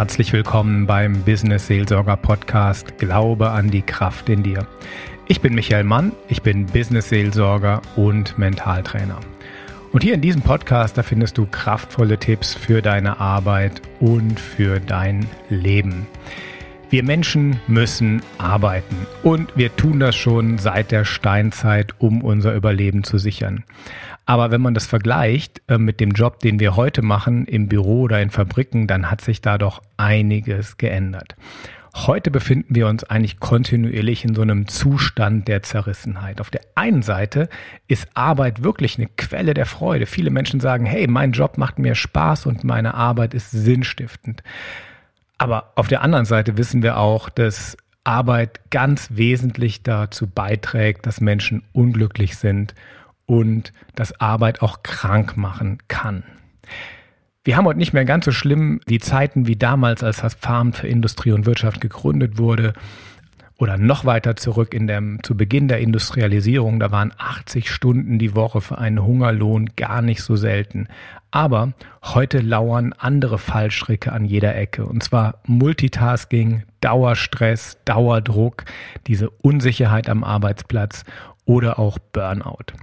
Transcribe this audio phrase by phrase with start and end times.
[0.00, 4.66] Herzlich willkommen beim Business Seelsorger Podcast Glaube an die Kraft in dir.
[5.28, 9.20] Ich bin Michael Mann, ich bin Business Seelsorger und Mentaltrainer.
[9.92, 14.80] Und hier in diesem Podcast, da findest du kraftvolle Tipps für deine Arbeit und für
[14.80, 16.06] dein Leben.
[16.88, 23.04] Wir Menschen müssen arbeiten und wir tun das schon seit der Steinzeit, um unser Überleben
[23.04, 23.64] zu sichern.
[24.30, 28.02] Aber wenn man das vergleicht äh, mit dem Job, den wir heute machen im Büro
[28.02, 31.34] oder in Fabriken, dann hat sich da doch einiges geändert.
[31.96, 36.40] Heute befinden wir uns eigentlich kontinuierlich in so einem Zustand der Zerrissenheit.
[36.40, 37.48] Auf der einen Seite
[37.88, 40.06] ist Arbeit wirklich eine Quelle der Freude.
[40.06, 44.44] Viele Menschen sagen, hey, mein Job macht mir Spaß und meine Arbeit ist sinnstiftend.
[45.38, 51.20] Aber auf der anderen Seite wissen wir auch, dass Arbeit ganz wesentlich dazu beiträgt, dass
[51.20, 52.76] Menschen unglücklich sind
[53.30, 56.24] und dass Arbeit auch krank machen kann.
[57.44, 60.72] Wir haben heute nicht mehr ganz so schlimm die Zeiten wie damals, als das Farm
[60.72, 62.72] für Industrie und Wirtschaft gegründet wurde
[63.56, 68.34] oder noch weiter zurück in dem, zu Beginn der Industrialisierung, da waren 80 Stunden die
[68.34, 70.88] Woche für einen Hungerlohn gar nicht so selten.
[71.30, 74.86] Aber heute lauern andere Fallstricke an jeder Ecke.
[74.86, 78.64] Und zwar Multitasking, Dauerstress, Dauerdruck,
[79.06, 81.04] diese Unsicherheit am Arbeitsplatz
[81.44, 82.74] oder auch Burnout.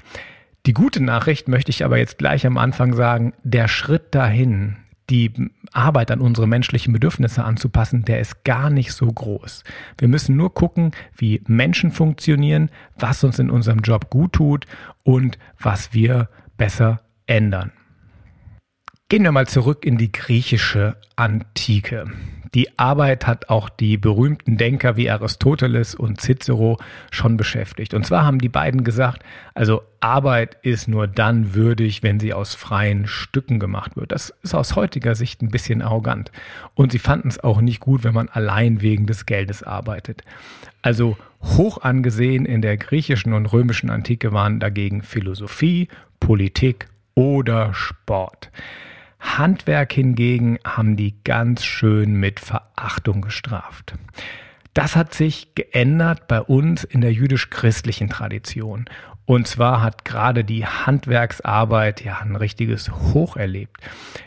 [0.68, 4.76] Die gute Nachricht möchte ich aber jetzt gleich am Anfang sagen, der Schritt dahin,
[5.10, 5.32] die
[5.72, 9.64] Arbeit an unsere menschlichen Bedürfnisse anzupassen, der ist gar nicht so groß.
[9.98, 14.66] Wir müssen nur gucken, wie Menschen funktionieren, was uns in unserem Job gut tut
[15.04, 17.72] und was wir besser ändern.
[19.10, 22.08] Gehen wir mal zurück in die griechische Antike.
[22.54, 26.78] Die Arbeit hat auch die berühmten Denker wie Aristoteles und Cicero
[27.10, 27.94] schon beschäftigt.
[27.94, 29.24] Und zwar haben die beiden gesagt,
[29.54, 34.12] also Arbeit ist nur dann würdig, wenn sie aus freien Stücken gemacht wird.
[34.12, 36.34] Das ist aus heutiger Sicht ein bisschen arrogant.
[36.76, 40.22] Und sie fanden es auch nicht gut, wenn man allein wegen des Geldes arbeitet.
[40.82, 45.88] Also hoch angesehen in der griechischen und römischen Antike waren dagegen Philosophie,
[46.20, 48.52] Politik oder Sport.
[49.20, 53.96] Handwerk hingegen haben die ganz schön mit Verachtung gestraft.
[54.74, 58.86] Das hat sich geändert bei uns in der jüdisch-christlichen Tradition.
[59.26, 63.78] Und zwar hat gerade die Handwerksarbeit ja ein richtiges Hoch erlebt.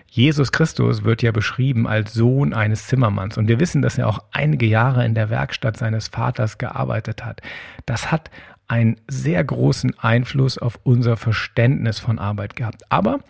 [0.08, 3.38] Jesus Christus wird ja beschrieben als Sohn eines Zimmermanns.
[3.38, 7.40] Und wir wissen, dass er auch einige Jahre in der Werkstatt seines Vaters gearbeitet hat.
[7.86, 8.30] Das hat
[8.66, 12.82] einen sehr großen Einfluss auf unser Verständnis von Arbeit gehabt.
[12.90, 13.20] Aber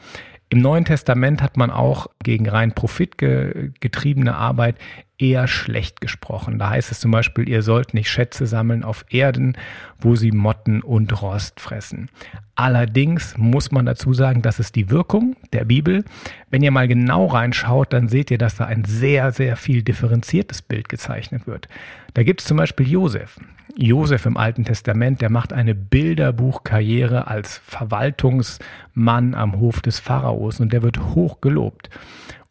[0.51, 4.77] im Neuen Testament hat man auch gegen rein profitgetriebene Arbeit
[5.21, 6.59] eher schlecht gesprochen.
[6.59, 9.57] Da heißt es zum Beispiel, ihr sollt nicht Schätze sammeln auf Erden,
[9.99, 12.09] wo sie Motten und Rost fressen.
[12.55, 16.05] Allerdings muss man dazu sagen, das ist die Wirkung der Bibel.
[16.51, 20.63] Wenn ihr mal genau reinschaut, dann seht ihr, dass da ein sehr, sehr viel differenziertes
[20.63, 21.69] Bild gezeichnet wird.
[22.15, 23.39] Da gibt es zum Beispiel Josef.
[23.77, 30.73] Josef im Alten Testament, der macht eine Bilderbuchkarriere als Verwaltungsmann am Hof des Pharaos und
[30.73, 31.89] der wird hoch gelobt.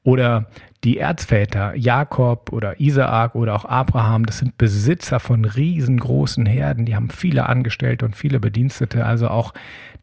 [0.03, 0.47] Oder
[0.83, 6.95] die Erzväter, Jakob oder Isaak oder auch Abraham, das sind Besitzer von riesengroßen Herden, die
[6.95, 9.53] haben viele Angestellte und viele Bedienstete, also auch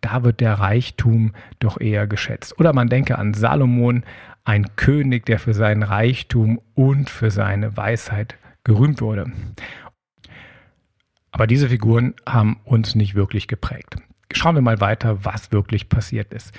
[0.03, 2.59] da wird der Reichtum doch eher geschätzt.
[2.61, 4.05] Oder man denke an Salomon,
[4.45, 9.33] ein König, der für seinen Reichtum und für seine Weisheit gerühmt wurde.
[11.33, 13.97] Aber diese Figuren haben uns nicht wirklich geprägt.
[14.33, 16.53] Schauen wir mal weiter, was wirklich passiert ist.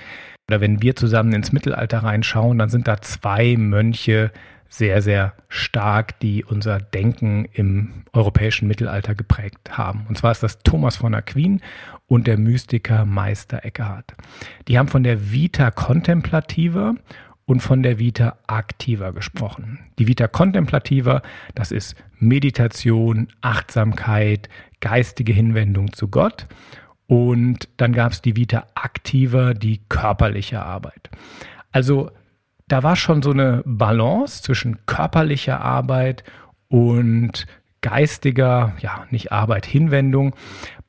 [0.49, 4.31] Oder wenn wir zusammen ins Mittelalter reinschauen, dann sind da zwei Mönche
[4.69, 10.05] sehr, sehr stark, die unser Denken im europäischen Mittelalter geprägt haben.
[10.09, 11.61] Und zwar ist das Thomas von Aquin
[12.07, 14.13] und der Mystiker Meister Eckhart.
[14.67, 16.95] Die haben von der Vita Contemplativa
[17.45, 19.79] und von der Vita Activa gesprochen.
[19.99, 21.21] Die Vita Contemplativa,
[21.55, 24.49] das ist Meditation, Achtsamkeit,
[24.81, 26.45] geistige Hinwendung zu Gott.
[27.07, 31.09] Und dann gab es die Vita Activa, die körperliche Arbeit.
[31.71, 32.11] Also
[32.67, 36.23] da war schon so eine Balance zwischen körperlicher Arbeit
[36.67, 37.45] und
[37.81, 40.35] geistiger, ja, nicht Arbeit, Hinwendung.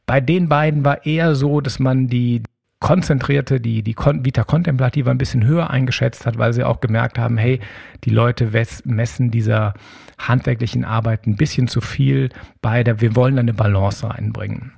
[0.06, 2.43] Bei den beiden war eher so, dass man die
[2.81, 7.37] konzentrierte, die, die Vita Contemplativa ein bisschen höher eingeschätzt hat, weil sie auch gemerkt haben,
[7.37, 7.61] hey,
[8.05, 8.50] die Leute
[8.85, 9.75] messen dieser
[10.19, 12.31] handwerklichen Arbeit ein bisschen zu viel
[12.61, 14.73] bei der, wir wollen eine Balance reinbringen.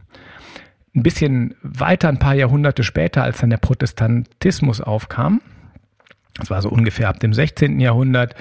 [0.94, 5.40] Ein bisschen weiter, ein paar Jahrhunderte später, als dann der Protestantismus aufkam,
[6.34, 7.80] das war so ungefähr ab dem 16.
[7.80, 8.34] Jahrhundert,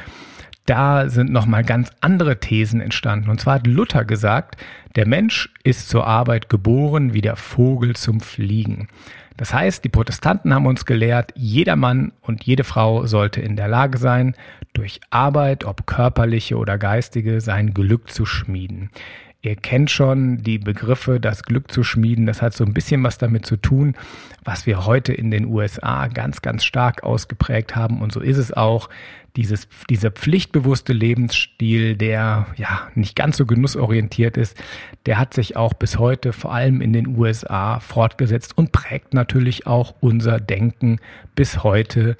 [0.65, 3.29] da sind nochmal ganz andere Thesen entstanden.
[3.29, 4.63] Und zwar hat Luther gesagt,
[4.95, 8.87] der Mensch ist zur Arbeit geboren wie der Vogel zum Fliegen.
[9.35, 13.67] Das heißt, die Protestanten haben uns gelehrt, jeder Mann und jede Frau sollte in der
[13.67, 14.35] Lage sein,
[14.73, 18.91] durch Arbeit, ob körperliche oder geistige, sein Glück zu schmieden.
[19.41, 22.25] Ihr kennt schon die Begriffe, das Glück zu schmieden.
[22.25, 23.95] Das hat so ein bisschen was damit zu tun,
[24.43, 28.01] was wir heute in den USA ganz, ganz stark ausgeprägt haben.
[28.01, 28.89] Und so ist es auch.
[29.35, 34.57] Dieses, dieser pflichtbewusste Lebensstil, der ja nicht ganz so genussorientiert ist,
[35.05, 39.67] der hat sich auch bis heute vor allem in den USA fortgesetzt und prägt natürlich
[39.67, 40.97] auch unser Denken
[41.35, 42.17] bis heute.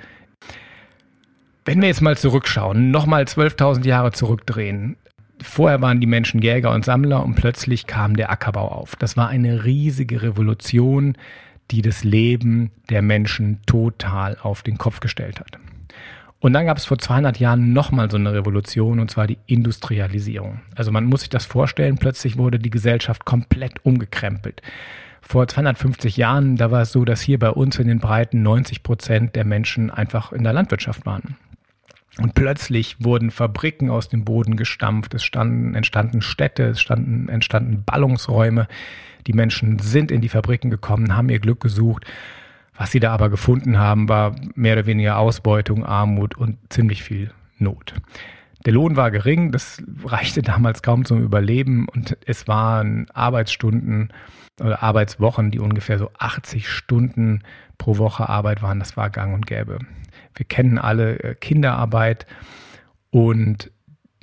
[1.66, 4.95] Wenn wir jetzt mal zurückschauen, nochmal 12.000 Jahre zurückdrehen,
[5.41, 8.95] vorher waren die Menschen Jäger und Sammler und plötzlich kam der Ackerbau auf.
[8.95, 11.15] Das war eine riesige Revolution,
[11.71, 15.57] die das Leben der Menschen total auf den Kopf gestellt hat.
[16.39, 20.62] Und dann gab es vor 200 Jahren nochmal so eine Revolution, und zwar die Industrialisierung.
[20.74, 24.62] Also man muss sich das vorstellen, plötzlich wurde die Gesellschaft komplett umgekrempelt.
[25.21, 28.83] Vor 250 Jahren, da war es so, dass hier bei uns in den Breiten 90
[28.83, 31.35] Prozent der Menschen einfach in der Landwirtschaft waren.
[32.17, 37.83] Und plötzlich wurden Fabriken aus dem Boden gestampft, es standen, entstanden Städte, es standen, entstanden
[37.85, 38.67] Ballungsräume.
[39.27, 42.06] Die Menschen sind in die Fabriken gekommen, haben ihr Glück gesucht.
[42.75, 47.31] Was sie da aber gefunden haben, war mehr oder weniger Ausbeutung, Armut und ziemlich viel
[47.57, 47.94] Not.
[48.65, 54.11] Der Lohn war gering, das reichte damals kaum zum Überleben und es waren Arbeitsstunden
[54.61, 57.44] oder Arbeitswochen, die ungefähr so 80 Stunden
[57.77, 58.79] pro Woche Arbeit waren.
[58.79, 59.79] Das war gang und gäbe.
[60.35, 62.25] Wir kennen alle äh, Kinderarbeit
[63.11, 63.71] und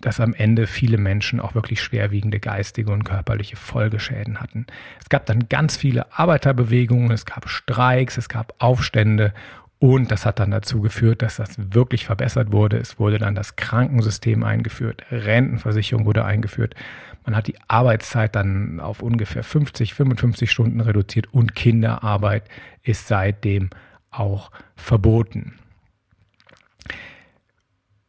[0.00, 4.66] dass am Ende viele Menschen auch wirklich schwerwiegende geistige und körperliche Folgeschäden hatten.
[5.00, 9.32] Es gab dann ganz viele Arbeiterbewegungen, es gab Streiks, es gab Aufstände
[9.78, 12.78] und das hat dann dazu geführt, dass das wirklich verbessert wurde.
[12.78, 16.74] Es wurde dann das Krankensystem eingeführt, Rentenversicherung wurde eingeführt.
[17.26, 22.44] Man hat die Arbeitszeit dann auf ungefähr 50, 55 Stunden reduziert und Kinderarbeit
[22.82, 23.70] ist seitdem
[24.10, 25.58] auch verboten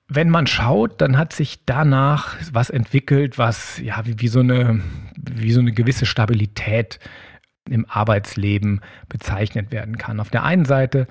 [0.09, 4.81] wenn man schaut, dann hat sich danach was entwickelt, was ja wie, wie, so, eine,
[5.17, 6.99] wie so eine gewisse Stabilität
[7.69, 10.21] im Arbeitsleben bezeichnet werden kann.
[10.21, 11.07] Auf der einen Seite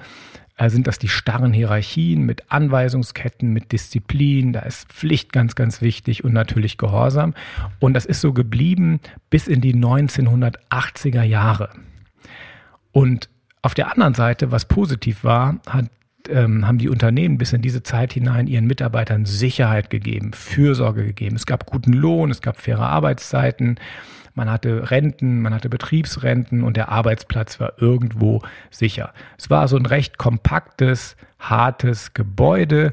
[0.58, 6.24] sind das die starren Hierarchien mit Anweisungsketten, mit Disziplin, da ist Pflicht ganz, ganz wichtig
[6.24, 7.34] und natürlich Gehorsam.
[7.78, 11.70] Und das ist so geblieben bis in die 1980er Jahre.
[12.92, 13.28] Und
[13.60, 15.90] auf der anderen Seite, was positiv war, hat
[16.28, 21.36] ähm, haben die Unternehmen bis in diese Zeit hinein ihren Mitarbeitern Sicherheit gegeben, Fürsorge gegeben.
[21.36, 23.78] Es gab guten Lohn, es gab faire Arbeitszeiten,
[24.36, 29.12] man hatte Renten, man hatte Betriebsrenten und der Arbeitsplatz war irgendwo sicher.
[29.38, 32.92] Es war so ein recht kompaktes, hartes Gebäude,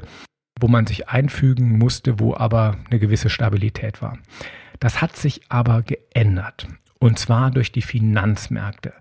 [0.58, 4.18] wo man sich einfügen musste, wo aber eine gewisse Stabilität war.
[4.80, 6.66] Das hat sich aber geändert.
[6.98, 8.94] Und zwar durch die Finanzmärkte.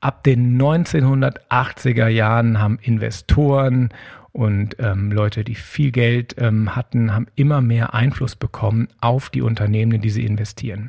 [0.00, 3.90] Ab den 1980er Jahren haben Investoren
[4.32, 9.42] und ähm, Leute, die viel Geld ähm, hatten, haben immer mehr Einfluss bekommen auf die
[9.42, 10.88] Unternehmen, die sie investieren.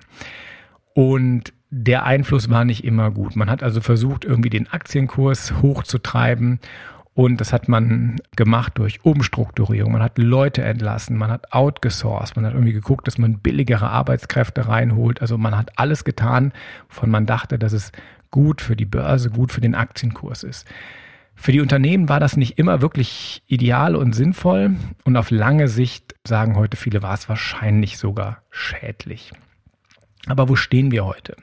[0.96, 3.36] Und der Einfluss war nicht immer gut.
[3.36, 6.62] Man hat also versucht, irgendwie den Aktienkurs hochzutreiben.
[7.14, 9.92] Und das hat man gemacht durch Umstrukturierung.
[9.92, 14.70] Man hat Leute entlassen, man hat outgesourced, man hat irgendwie geguckt, dass man billigere Arbeitskräfte
[14.70, 15.22] reinholt.
[15.22, 16.54] Also man hat alles getan,
[16.88, 17.92] von man dachte, dass es
[18.32, 20.66] gut für die Börse, gut für den Aktienkurs ist.
[21.36, 26.16] Für die Unternehmen war das nicht immer wirklich ideal und sinnvoll und auf lange Sicht,
[26.26, 29.34] sagen heute viele, war es wahrscheinlich sogar schädlich.
[30.28, 31.36] Aber wo stehen wir heute?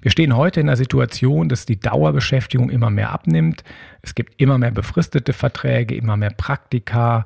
[0.00, 3.62] Wir stehen heute in einer Situation, dass die Dauerbeschäftigung immer mehr abnimmt.
[4.02, 7.24] Es gibt immer mehr befristete Verträge, immer mehr Praktika,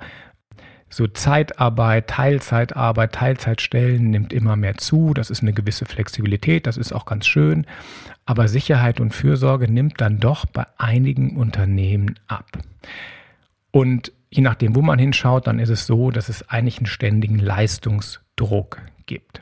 [0.88, 5.14] so Zeitarbeit, Teilzeitarbeit, Teilzeitstellen nimmt immer mehr zu.
[5.14, 7.66] Das ist eine gewisse Flexibilität, das ist auch ganz schön.
[8.24, 12.58] Aber Sicherheit und Fürsorge nimmt dann doch bei einigen Unternehmen ab.
[13.72, 17.38] Und je nachdem, wo man hinschaut, dann ist es so, dass es eigentlich einen ständigen
[17.38, 19.40] Leistungsdruck gibt.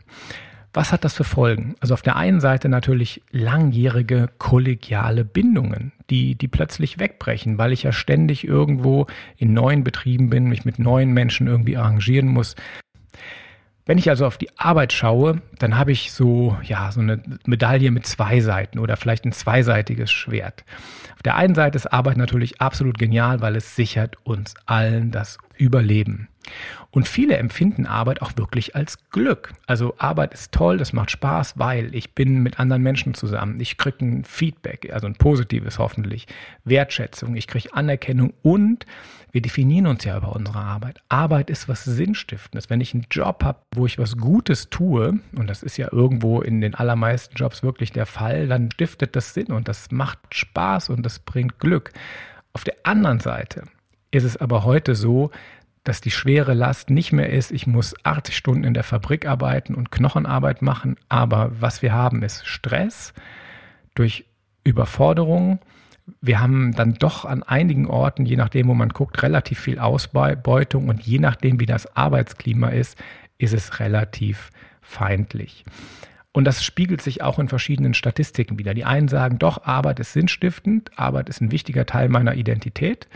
[0.76, 1.76] Was hat das für Folgen?
[1.78, 7.84] Also auf der einen Seite natürlich langjährige kollegiale Bindungen, die, die plötzlich wegbrechen, weil ich
[7.84, 12.56] ja ständig irgendwo in neuen Betrieben bin, mich mit neuen Menschen irgendwie arrangieren muss.
[13.86, 17.92] Wenn ich also auf die Arbeit schaue, dann habe ich so, ja, so eine Medaille
[17.92, 20.64] mit zwei Seiten oder vielleicht ein zweiseitiges Schwert.
[21.14, 25.38] Auf der einen Seite ist Arbeit natürlich absolut genial, weil es sichert uns allen das
[25.56, 26.28] Überleben.
[26.90, 29.52] Und viele empfinden Arbeit auch wirklich als Glück.
[29.66, 33.58] Also Arbeit ist toll, das macht Spaß, weil ich bin mit anderen Menschen zusammen.
[33.60, 36.26] Ich kriege ein Feedback, also ein positives hoffentlich,
[36.64, 38.86] Wertschätzung, ich kriege Anerkennung und
[39.32, 41.02] wir definieren uns ja über unsere Arbeit.
[41.08, 42.70] Arbeit ist was Sinnstiftendes.
[42.70, 46.40] Wenn ich einen Job habe, wo ich was Gutes tue, und das ist ja irgendwo
[46.40, 50.90] in den allermeisten Jobs wirklich der Fall, dann stiftet das Sinn und das macht Spaß
[50.90, 51.90] und das bringt Glück.
[52.52, 53.64] Auf der anderen Seite
[54.14, 55.30] ist es aber heute so,
[55.82, 59.74] dass die schwere Last nicht mehr ist, ich muss 80 Stunden in der Fabrik arbeiten
[59.74, 63.12] und Knochenarbeit machen, aber was wir haben ist Stress
[63.94, 64.24] durch
[64.64, 65.58] Überforderung.
[66.20, 70.88] Wir haben dann doch an einigen Orten, je nachdem, wo man guckt, relativ viel Ausbeutung
[70.88, 72.96] und je nachdem, wie das Arbeitsklima ist,
[73.36, 75.64] ist es relativ feindlich.
[76.32, 78.74] Und das spiegelt sich auch in verschiedenen Statistiken wieder.
[78.74, 83.06] Die einen sagen, doch, Arbeit ist sinnstiftend, Arbeit ist ein wichtiger Teil meiner Identität.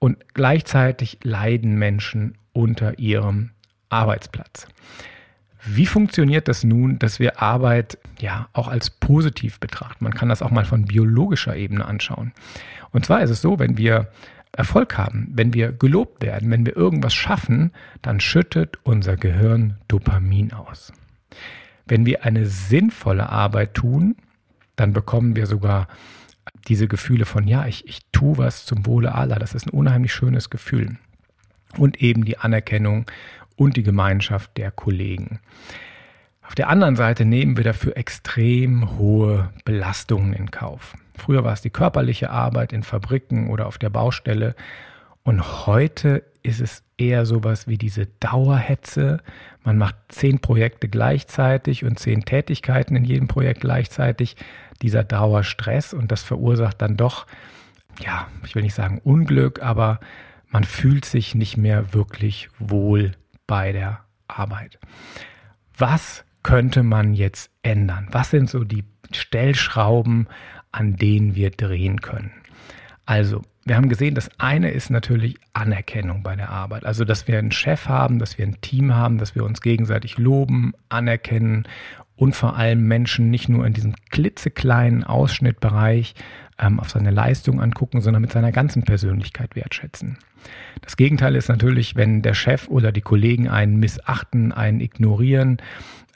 [0.00, 3.50] Und gleichzeitig leiden Menschen unter ihrem
[3.90, 4.66] Arbeitsplatz.
[5.62, 10.02] Wie funktioniert das nun, dass wir Arbeit ja auch als positiv betrachten?
[10.02, 12.32] Man kann das auch mal von biologischer Ebene anschauen.
[12.92, 14.08] Und zwar ist es so, wenn wir
[14.52, 20.52] Erfolg haben, wenn wir gelobt werden, wenn wir irgendwas schaffen, dann schüttet unser Gehirn Dopamin
[20.52, 20.92] aus.
[21.86, 24.16] Wenn wir eine sinnvolle Arbeit tun,
[24.76, 25.88] dann bekommen wir sogar
[26.68, 29.38] diese Gefühle von, ja, ich, ich tue was zum Wohle aller.
[29.38, 30.96] Das ist ein unheimlich schönes Gefühl.
[31.76, 33.06] Und eben die Anerkennung
[33.56, 35.40] und die Gemeinschaft der Kollegen.
[36.42, 40.96] Auf der anderen Seite nehmen wir dafür extrem hohe Belastungen in Kauf.
[41.16, 44.56] Früher war es die körperliche Arbeit in Fabriken oder auf der Baustelle.
[45.22, 49.22] Und heute ist es eher sowas wie diese Dauerhetze.
[49.64, 54.36] Man macht zehn Projekte gleichzeitig und zehn Tätigkeiten in jedem Projekt gleichzeitig
[54.82, 57.26] dieser Dauerstress und das verursacht dann doch,
[58.00, 60.00] ja, ich will nicht sagen Unglück, aber
[60.48, 63.12] man fühlt sich nicht mehr wirklich wohl
[63.46, 64.78] bei der Arbeit.
[65.76, 68.08] Was könnte man jetzt ändern?
[68.10, 70.28] Was sind so die Stellschrauben,
[70.72, 72.32] an denen wir drehen können?
[73.10, 76.84] Also, wir haben gesehen, das eine ist natürlich Anerkennung bei der Arbeit.
[76.86, 80.16] Also, dass wir einen Chef haben, dass wir ein Team haben, dass wir uns gegenseitig
[80.16, 81.66] loben, anerkennen
[82.14, 86.14] und vor allem Menschen nicht nur in diesem klitzekleinen Ausschnittbereich
[86.60, 90.16] ähm, auf seine Leistung angucken, sondern mit seiner ganzen Persönlichkeit wertschätzen.
[90.80, 95.58] Das Gegenteil ist natürlich, wenn der Chef oder die Kollegen einen missachten, einen ignorieren.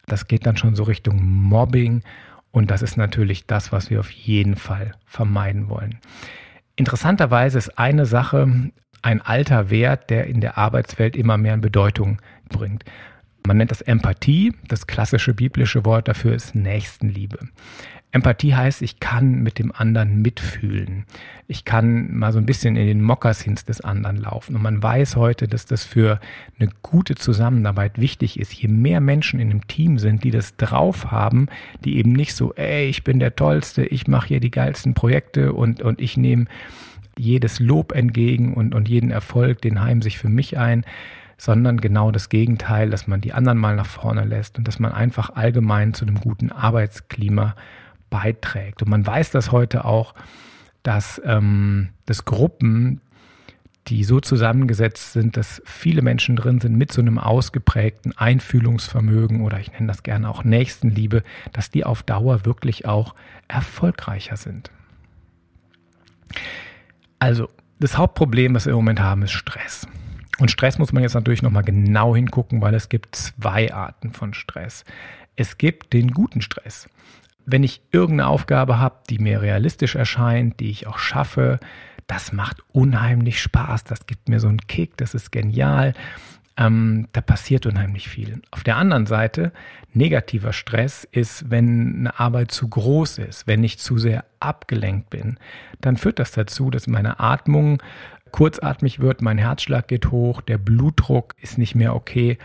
[0.07, 2.03] Das geht dann schon so Richtung Mobbing
[2.53, 5.99] und das ist natürlich das, was wir auf jeden Fall vermeiden wollen.
[6.77, 8.71] Interessanterweise ist eine Sache
[9.03, 12.85] ein alter Wert, der in der Arbeitswelt immer mehr an Bedeutung bringt.
[13.47, 14.55] Man nennt das Empathie.
[14.69, 17.39] Das klassische biblische Wort dafür ist Nächstenliebe.
[18.15, 21.05] Empathie heißt, ich kann mit dem anderen mitfühlen.
[21.49, 24.55] Ich kann mal so ein bisschen in den Mokassins des anderen laufen.
[24.55, 26.21] Und man weiß heute, dass das für
[26.61, 28.53] eine gute Zusammenarbeit wichtig ist.
[28.53, 31.49] Je mehr Menschen in einem Team sind, die das drauf haben,
[31.85, 35.53] die eben nicht so, ey, ich bin der Tollste, ich mache hier die geilsten Projekte
[35.53, 36.45] und, und ich nehme
[37.19, 40.85] jedes Lob entgegen und, und jeden Erfolg, den heim sich für mich ein
[41.37, 44.93] sondern genau das Gegenteil, dass man die anderen mal nach vorne lässt und dass man
[44.93, 47.57] einfach allgemein zu einem guten Arbeitsklima
[48.15, 48.81] beiträgt.
[48.81, 50.15] Und man weiß das heute auch,
[50.85, 53.01] dass, ähm, dass Gruppen,
[53.89, 59.59] die so zusammengesetzt sind, dass viele Menschen drin sind mit so einem ausgeprägten Einfühlungsvermögen oder
[59.59, 63.17] ich nenne das gerne auch Nächstenliebe, dass die auf Dauer wirklich auch
[63.49, 64.71] erfolgreicher sind.
[67.19, 67.49] Also,
[67.81, 69.89] das Hauptproblem, was wir im Moment haben, ist Stress.
[70.39, 74.35] Und Stress muss man jetzt natürlich nochmal genau hingucken, weil es gibt zwei Arten von
[74.35, 74.85] Stress.
[75.35, 76.89] Es gibt den guten Stress.
[77.47, 81.59] Wenn ich irgendeine Aufgabe habe, die mir realistisch erscheint, die ich auch schaffe,
[82.07, 85.95] das macht unheimlich Spaß, das gibt mir so einen Kick, das ist genial.
[86.57, 88.41] Ähm, da passiert unheimlich viel.
[88.53, 89.53] Auf der anderen Seite,
[89.93, 95.39] negativer Stress ist, wenn eine Arbeit zu groß ist, wenn ich zu sehr abgelenkt bin,
[95.81, 97.83] dann führt das dazu, dass meine Atmung
[98.35, 102.37] kurzatmig wird, mein Herzschlag geht hoch, der Blutdruck ist nicht mehr okay.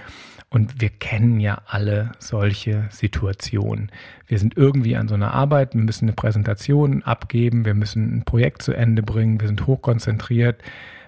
[0.48, 3.92] Und wir kennen ja alle solche Situationen.
[4.28, 8.24] Wir sind irgendwie an so einer Arbeit, wir müssen eine Präsentation abgeben, wir müssen ein
[8.24, 10.62] Projekt zu Ende bringen, wir sind hochkonzentriert,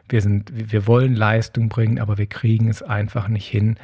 [0.10, 3.78] wir, sind, wir wollen Leistung bringen, aber wir kriegen es einfach nicht hin,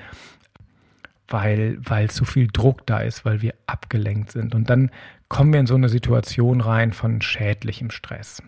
[1.27, 4.55] weil, weil zu viel Druck da ist, weil wir abgelenkt sind.
[4.55, 4.89] Und dann
[5.29, 8.41] kommen wir in so eine Situation rein von schädlichem Stress.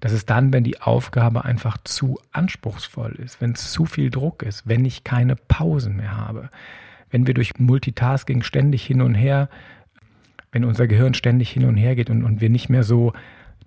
[0.00, 4.42] Das ist dann, wenn die Aufgabe einfach zu anspruchsvoll ist, wenn es zu viel Druck
[4.42, 6.50] ist, wenn ich keine Pausen mehr habe,
[7.10, 9.48] wenn wir durch Multitasking ständig hin und her,
[10.52, 13.12] wenn unser Gehirn ständig hin und her geht und, und wir nicht mehr so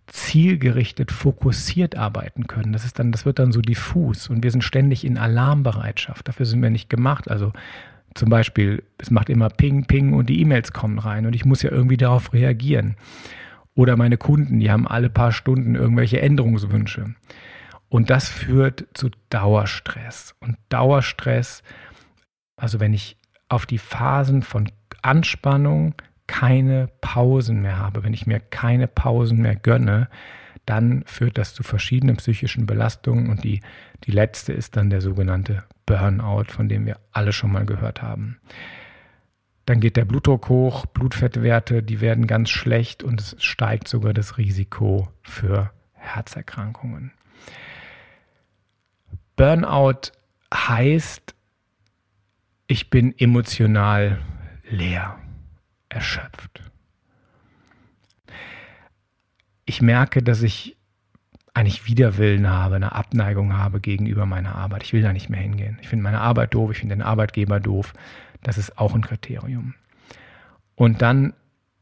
[0.07, 2.73] zielgerichtet, fokussiert arbeiten können.
[2.73, 6.27] Das ist dann, das wird dann so diffus und wir sind ständig in Alarmbereitschaft.
[6.27, 7.29] Dafür sind wir nicht gemacht.
[7.29, 7.51] Also
[8.13, 11.61] zum Beispiel, es macht immer Ping, Ping und die E-Mails kommen rein und ich muss
[11.61, 12.95] ja irgendwie darauf reagieren.
[13.75, 17.15] Oder meine Kunden, die haben alle paar Stunden irgendwelche Änderungswünsche.
[17.89, 20.35] Und das führt zu Dauerstress.
[20.39, 21.63] Und Dauerstress,
[22.55, 23.17] also wenn ich
[23.49, 25.95] auf die Phasen von Anspannung
[26.27, 30.07] keine Pausen mehr habe, wenn ich mir keine Pausen mehr gönne,
[30.65, 33.61] dann führt das zu verschiedenen psychischen Belastungen und die,
[34.05, 38.37] die letzte ist dann der sogenannte Burnout, von dem wir alle schon mal gehört haben.
[39.71, 44.37] Dann geht der Blutdruck hoch, Blutfettwerte, die werden ganz schlecht und es steigt sogar das
[44.37, 47.13] Risiko für Herzerkrankungen.
[49.37, 50.11] Burnout
[50.53, 51.33] heißt,
[52.67, 54.19] ich bin emotional
[54.69, 55.17] leer,
[55.87, 56.69] erschöpft.
[59.63, 60.75] Ich merke, dass ich
[61.53, 64.83] eigentlich Widerwillen habe, eine Abneigung habe gegenüber meiner Arbeit.
[64.83, 65.79] Ich will da nicht mehr hingehen.
[65.81, 67.93] Ich finde meine Arbeit doof, ich finde den Arbeitgeber doof.
[68.43, 69.75] Das ist auch ein Kriterium.
[70.75, 71.33] Und dann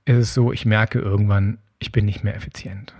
[0.05, 2.93] ist es so, ich merke irgendwann, ich bin nicht mehr effizient.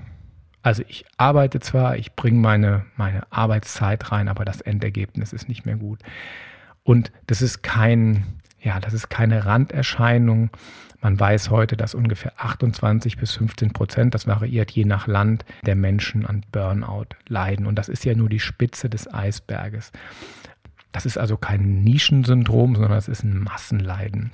[0.62, 5.66] Also ich arbeite zwar, ich bringe meine, meine Arbeitszeit rein, aber das Endergebnis ist nicht
[5.66, 6.00] mehr gut.
[6.84, 8.26] Und das ist kein,
[8.60, 10.50] ja, das ist keine Randerscheinung.
[11.02, 15.76] Man weiß heute, dass ungefähr 28 bis 15 Prozent, das variiert je nach Land, der
[15.76, 17.66] Menschen an Burnout leiden.
[17.66, 19.92] Und das ist ja nur die Spitze des Eisberges.
[20.92, 24.32] Das ist also kein Nischensyndrom, sondern es ist ein Massenleiden.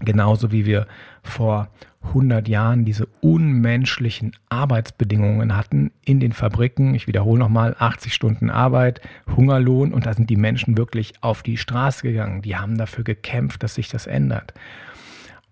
[0.00, 0.86] Genauso wie wir
[1.22, 1.68] vor
[2.08, 6.94] 100 Jahren diese unmenschlichen Arbeitsbedingungen hatten in den Fabriken.
[6.94, 9.00] Ich wiederhole nochmal, 80 Stunden Arbeit,
[9.36, 12.42] Hungerlohn und da sind die Menschen wirklich auf die Straße gegangen.
[12.42, 14.52] Die haben dafür gekämpft, dass sich das ändert.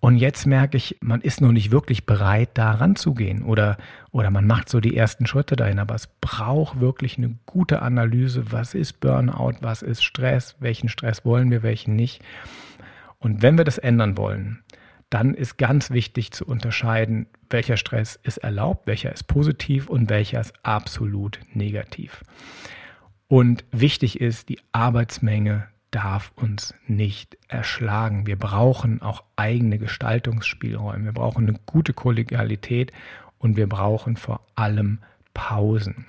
[0.04, 3.76] Und jetzt merke ich, man ist noch nicht wirklich bereit, da ranzugehen oder,
[4.10, 5.78] oder man macht so die ersten Schritte dahin.
[5.78, 8.50] Aber es braucht wirklich eine gute Analyse.
[8.50, 9.58] Was ist Burnout?
[9.60, 10.56] Was ist Stress?
[10.58, 11.62] Welchen Stress wollen wir?
[11.62, 12.20] Welchen nicht?
[13.20, 14.64] Und wenn wir das ändern wollen,
[15.08, 20.40] dann ist ganz wichtig zu unterscheiden, welcher Stress ist erlaubt, welcher ist positiv und welcher
[20.40, 22.24] ist absolut negativ.
[23.28, 28.26] Und wichtig ist, die Arbeitsmenge darf uns nicht erschlagen.
[28.26, 31.04] Wir brauchen auch eigene Gestaltungsspielräume.
[31.04, 32.90] Wir brauchen eine gute Kollegialität
[33.38, 34.98] und wir brauchen vor allem
[35.34, 36.06] Pausen.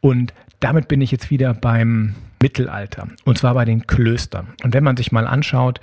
[0.00, 4.48] Und damit bin ich jetzt wieder beim Mittelalter und zwar bei den Klöstern.
[4.64, 5.80] Und wenn man sich mal anschaut,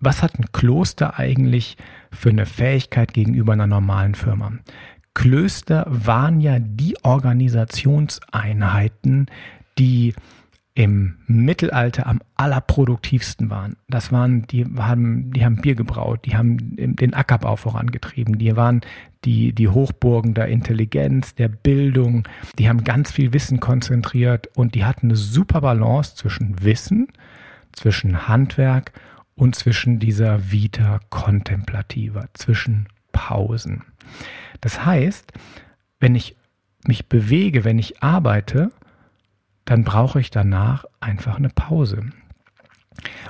[0.00, 1.76] was hat ein Kloster eigentlich
[2.10, 4.52] für eine Fähigkeit gegenüber einer normalen Firma?
[5.14, 9.26] Klöster waren ja die Organisationseinheiten,
[9.78, 10.14] die
[10.74, 13.76] im Mittelalter am allerproduktivsten waren.
[13.88, 16.58] Das waren, die haben, die haben Bier gebraut, die haben
[16.96, 18.80] den Ackerbau vorangetrieben, die waren
[19.24, 22.26] die, die Hochburgen der Intelligenz, der Bildung,
[22.58, 27.06] die haben ganz viel Wissen konzentriert und die hatten eine super Balance zwischen Wissen,
[27.72, 28.92] zwischen Handwerk
[29.36, 33.84] und zwischen dieser Vita contemplativa, zwischen Pausen.
[34.60, 35.32] Das heißt,
[36.00, 36.36] wenn ich
[36.86, 38.72] mich bewege, wenn ich arbeite,
[39.64, 42.02] dann brauche ich danach einfach eine Pause.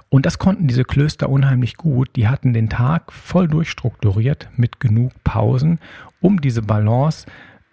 [0.08, 2.10] Und das konnten diese Klöster unheimlich gut.
[2.16, 5.80] Die hatten den Tag voll durchstrukturiert mit genug Pausen,
[6.20, 7.26] um diese Balance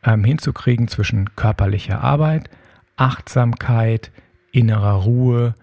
[0.04, 2.50] ähm, hinzukriegen zwischen körperlicher Arbeit,
[2.96, 4.12] Achtsamkeit,
[4.52, 5.56] innerer Ruhe,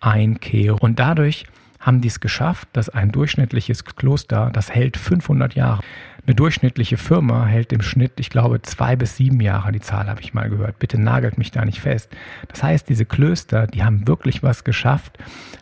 [0.00, 0.82] Einkehr.
[0.82, 1.46] Und dadurch
[1.78, 5.82] haben die es geschafft, dass ein durchschnittliches Kloster, das hält 500 Jahre.
[6.24, 9.72] Eine durchschnittliche Firma hält im Schnitt, ich glaube, zwei bis sieben Jahre.
[9.72, 10.78] Die Zahl habe ich mal gehört.
[10.78, 12.10] Bitte nagelt mich da nicht fest.
[12.46, 15.18] Das heißt, diese Klöster, die haben wirklich was geschafft,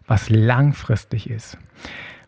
[0.06, 1.56] was langfristig ist.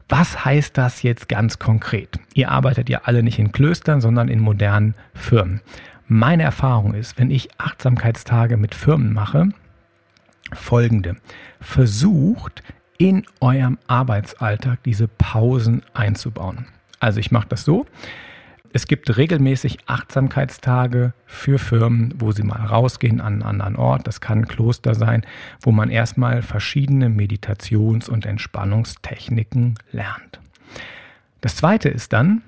[0.08, 2.18] Was heißt das jetzt ganz konkret?
[2.32, 5.60] Ihr arbeitet ja alle nicht in Klöstern, sondern in modernen Firmen.
[6.06, 9.50] Meine Erfahrung ist, wenn ich Achtsamkeitstage mit Firmen mache,
[10.54, 11.16] folgende.
[11.60, 12.62] Versucht
[12.96, 16.66] in eurem Arbeitsalltag diese Pausen einzubauen.
[17.02, 17.84] Also ich mache das so.
[18.72, 24.06] Es gibt regelmäßig Achtsamkeitstage für Firmen, wo sie mal rausgehen an einen anderen Ort.
[24.06, 25.26] Das kann ein Kloster sein,
[25.60, 30.40] wo man erstmal verschiedene Meditations- und Entspannungstechniken lernt.
[31.40, 32.42] Das zweite ist dann,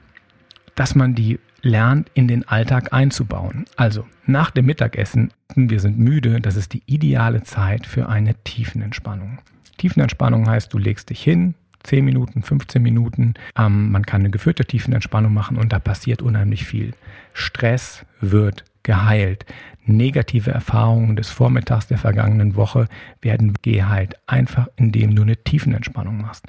[0.76, 3.64] dass man die lernt, in den Alltag einzubauen.
[3.74, 9.40] Also nach dem Mittagessen, wir sind müde, das ist die ideale Zeit für eine Tiefenentspannung.
[9.78, 13.34] Tiefenentspannung heißt, du legst dich hin, 10 Minuten, 15 Minuten.
[13.56, 16.92] Ähm, man kann eine geführte Tiefenentspannung machen und da passiert unheimlich viel.
[17.32, 19.46] Stress wird geheilt.
[19.86, 22.88] Negative Erfahrungen des Vormittags der vergangenen Woche
[23.20, 26.46] werden geheilt, einfach indem du eine Tiefenentspannung machst.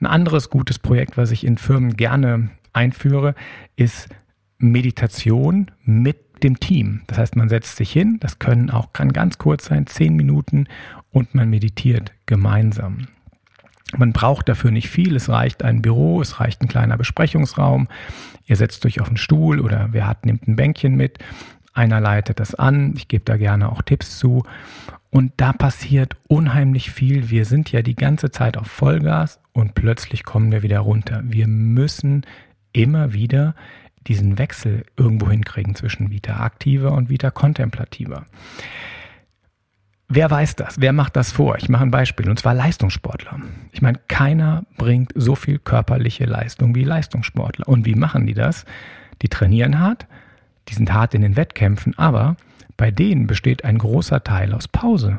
[0.00, 3.34] Ein anderes gutes Projekt, was ich in Firmen gerne einführe,
[3.76, 4.08] ist
[4.58, 7.02] Meditation mit dem Team.
[7.06, 10.66] Das heißt, man setzt sich hin, das können auch, kann ganz kurz sein, zehn Minuten
[11.10, 13.06] und man meditiert gemeinsam.
[13.94, 15.14] Man braucht dafür nicht viel.
[15.14, 17.88] Es reicht ein Büro, es reicht ein kleiner Besprechungsraum.
[18.46, 21.18] Ihr setzt euch auf einen Stuhl oder wer hat, nimmt ein Bänkchen mit.
[21.72, 22.94] Einer leitet das an.
[22.96, 24.44] Ich gebe da gerne auch Tipps zu.
[25.10, 27.30] Und da passiert unheimlich viel.
[27.30, 31.22] Wir sind ja die ganze Zeit auf Vollgas und plötzlich kommen wir wieder runter.
[31.24, 32.26] Wir müssen
[32.72, 33.54] immer wieder
[34.06, 38.26] diesen Wechsel irgendwo hinkriegen zwischen Vita aktiver und Vita kontemplativer.
[40.08, 40.80] Wer weiß das?
[40.80, 41.56] Wer macht das vor?
[41.56, 43.40] Ich mache ein Beispiel, und zwar Leistungssportler.
[43.72, 47.66] Ich meine, keiner bringt so viel körperliche Leistung wie Leistungssportler.
[47.66, 48.64] Und wie machen die das?
[49.22, 50.06] Die trainieren hart,
[50.68, 52.36] die sind hart in den Wettkämpfen, aber
[52.76, 55.18] bei denen besteht ein großer Teil aus Pause.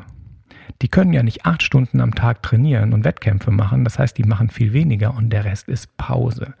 [0.80, 3.84] Die können ja nicht acht Stunden am Tag trainieren und Wettkämpfe machen.
[3.84, 6.54] Das heißt, die machen viel weniger und der Rest ist Pause.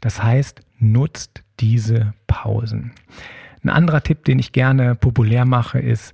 [0.00, 2.92] Das heißt, nutzt diese Pausen.
[3.62, 6.12] Ein anderer Tipp, den ich gerne populär mache, ist,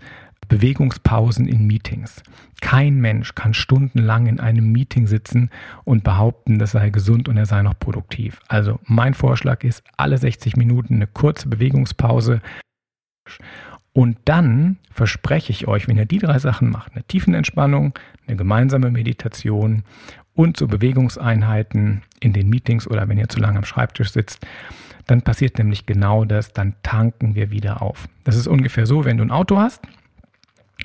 [0.51, 2.23] Bewegungspausen in Meetings.
[2.61, 5.49] Kein Mensch kann stundenlang in einem Meeting sitzen
[5.85, 8.41] und behaupten, das sei gesund und er sei noch produktiv.
[8.49, 12.43] Also mein Vorschlag ist, alle 60 Minuten eine kurze Bewegungspause.
[13.93, 17.95] Und dann verspreche ich euch, wenn ihr die drei Sachen macht, eine Tiefenentspannung,
[18.27, 19.85] eine gemeinsame Meditation
[20.35, 24.45] und so Bewegungseinheiten in den Meetings oder wenn ihr zu lange am Schreibtisch sitzt,
[25.07, 28.09] dann passiert nämlich genau das, dann tanken wir wieder auf.
[28.25, 29.83] Das ist ungefähr so, wenn du ein Auto hast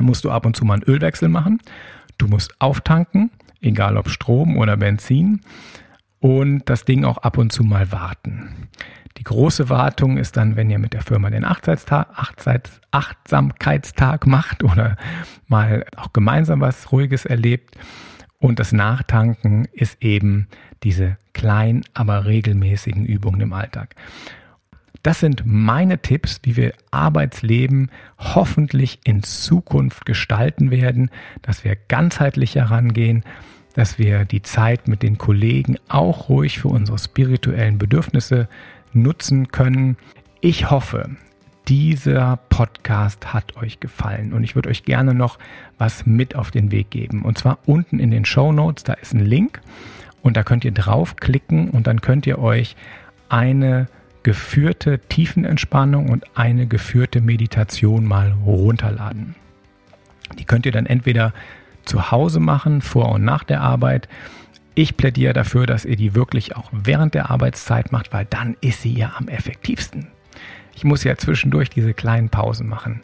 [0.04, 1.60] musst du ab und zu mal einen Ölwechsel machen.
[2.18, 3.32] Du musst auftanken,
[3.62, 5.42] egal ob Strom oder Benzin.
[6.20, 8.70] Und das Ding auch ab und zu mal warten.
[9.18, 14.96] Die große Wartung ist dann, wenn ihr mit der Firma den Achtsamkeitstag macht oder
[15.48, 17.78] mal auch gemeinsam was Ruhiges erlebt.
[18.40, 20.48] Und das Nachtanken ist eben
[20.84, 23.96] diese kleinen, aber regelmäßigen Übungen im Alltag.
[25.06, 31.12] Das sind meine Tipps, wie wir Arbeitsleben hoffentlich in Zukunft gestalten werden,
[31.44, 33.24] dass wir ganzheitlich herangehen,
[33.76, 38.50] dass wir die Zeit mit den Kollegen auch ruhig für unsere spirituellen Bedürfnisse
[38.94, 39.96] nutzen können.
[40.42, 41.12] Ich hoffe,
[41.68, 45.38] dieser Podcast hat euch gefallen und ich würde euch gerne noch
[45.78, 47.22] was mit auf den Weg geben.
[47.22, 49.62] Und zwar unten in den Show Notes, da ist ein Link
[50.24, 52.76] und da könnt ihr draufklicken und dann könnt ihr euch
[53.30, 53.88] eine
[54.26, 59.36] geführte Tiefenentspannung und eine geführte Meditation mal runterladen.
[60.40, 61.32] Die könnt ihr dann entweder
[61.84, 64.10] zu Hause machen, vor und nach der Arbeit.
[64.74, 68.82] Ich plädiere dafür, dass ihr die wirklich auch während der Arbeitszeit macht, weil dann ist
[68.82, 70.08] sie ja am effektivsten.
[70.74, 73.02] Ich muss ja zwischendurch diese kleinen Pausen machen.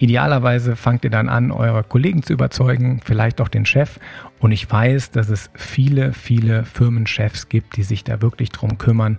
[0.00, 3.98] Idealerweise fangt ihr dann an, eure Kollegen zu überzeugen, vielleicht auch den Chef.
[4.38, 9.16] Und ich weiß, dass es viele, viele Firmenchefs gibt, die sich da wirklich drum kümmern,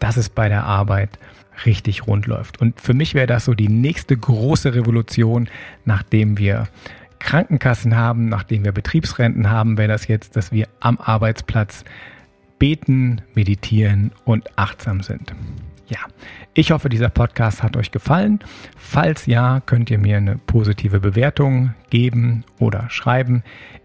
[0.00, 1.18] dass es bei der Arbeit
[1.64, 2.60] richtig rund läuft.
[2.60, 5.48] Und für mich wäre das so die nächste große Revolution,
[5.84, 6.68] nachdem wir
[7.18, 11.84] Krankenkassen haben, nachdem wir Betriebsrenten haben, wäre das jetzt, dass wir am Arbeitsplatz
[12.58, 15.34] beten, meditieren und achtsam sind.
[15.88, 15.98] Ja,
[16.54, 18.38] ich hoffe, dieser Podcast hat euch gefallen.
[18.76, 23.42] Falls ja, könnt ihr mir eine positive Bewertung geben oder schreiben.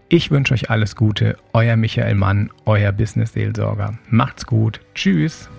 [0.08, 1.36] Ich wünsche euch alles Gute.
[1.52, 3.98] Euer Michael Mann, euer Business-Seelsorger.
[4.08, 4.80] Macht's gut.
[4.94, 5.50] Tschüss.